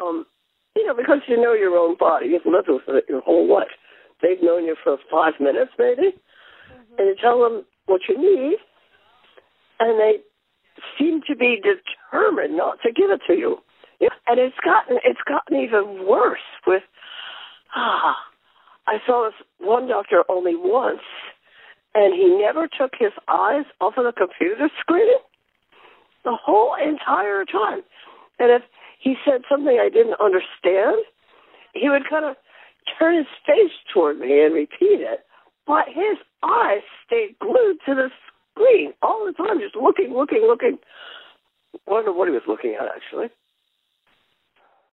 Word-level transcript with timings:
um, 0.00 0.26
you 0.76 0.86
know, 0.86 0.94
because 0.94 1.18
you 1.26 1.36
know 1.36 1.52
your 1.52 1.76
own 1.76 1.96
body, 1.98 2.26
you've 2.28 2.46
lived 2.46 2.68
with 2.68 2.82
it 2.88 3.04
your 3.08 3.20
whole 3.20 3.52
life. 3.52 3.68
They've 4.22 4.42
known 4.42 4.64
you 4.64 4.76
for 4.82 4.96
five 5.10 5.34
minutes, 5.40 5.72
maybe, 5.78 6.12
mm-hmm. 6.12 6.94
and 6.98 7.08
you 7.08 7.16
tell 7.20 7.40
them 7.40 7.64
what 7.86 8.02
you 8.08 8.16
need, 8.16 8.58
and 9.80 9.98
they 9.98 10.18
seem 10.98 11.20
to 11.26 11.36
be 11.36 11.60
determined 11.60 12.56
not 12.56 12.78
to 12.82 12.92
give 12.92 13.10
it 13.10 13.20
to 13.26 13.34
you. 13.34 13.58
Yeah, 14.00 14.08
and 14.26 14.38
it's 14.38 14.56
gotten 14.64 14.98
it's 15.04 15.20
gotten 15.26 15.58
even 15.58 16.06
worse 16.06 16.38
with 16.66 16.82
ah. 17.74 18.16
I 18.86 18.96
saw 19.06 19.28
this 19.28 19.46
one 19.58 19.86
doctor 19.86 20.24
only 20.28 20.54
once, 20.56 21.04
and 21.94 22.12
he 22.14 22.36
never 22.40 22.66
took 22.66 22.92
his 22.98 23.12
eyes 23.28 23.64
off 23.80 23.94
of 23.96 24.04
the 24.04 24.12
computer 24.12 24.68
screen 24.80 25.20
the 26.24 26.34
whole 26.34 26.74
entire 26.74 27.44
time. 27.44 27.82
And 28.38 28.50
if 28.50 28.62
he 29.00 29.16
said 29.24 29.42
something 29.50 29.78
I 29.80 29.88
didn't 29.88 30.20
understand, 30.20 31.02
he 31.74 31.88
would 31.88 32.08
kind 32.08 32.24
of 32.24 32.36
turn 32.98 33.16
his 33.16 33.26
face 33.46 33.72
toward 33.92 34.18
me 34.20 34.44
and 34.44 34.54
repeat 34.54 35.00
it, 35.00 35.20
but 35.66 35.86
his 35.88 36.18
eyes 36.42 36.82
stayed 37.06 37.38
glued 37.40 37.78
to 37.86 37.94
the 37.94 38.08
screen 38.52 38.92
all 39.02 39.24
the 39.26 39.32
time, 39.32 39.58
just 39.60 39.76
looking, 39.76 40.12
looking, 40.12 40.42
looking. 40.46 40.78
I 41.74 41.90
wonder 41.90 42.12
what 42.12 42.28
he 42.28 42.34
was 42.34 42.42
looking 42.46 42.76
at 42.80 42.88
actually. 42.88 43.28